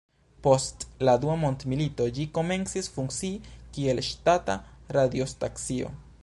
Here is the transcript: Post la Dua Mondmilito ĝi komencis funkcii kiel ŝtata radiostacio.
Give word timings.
Post 0.45 0.85
la 1.09 1.13
Dua 1.25 1.35
Mondmilito 1.41 2.07
ĝi 2.15 2.25
komencis 2.37 2.89
funkcii 2.95 3.31
kiel 3.77 4.03
ŝtata 4.09 4.57
radiostacio. 4.99 5.95